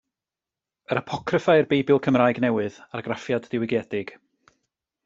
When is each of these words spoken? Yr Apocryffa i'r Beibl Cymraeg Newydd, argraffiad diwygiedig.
Yr 0.95 0.99
Apocryffa 1.01 1.55
i'r 1.59 1.69
Beibl 1.75 2.01
Cymraeg 2.07 2.41
Newydd, 2.47 2.81
argraffiad 3.01 3.51
diwygiedig. 3.55 4.17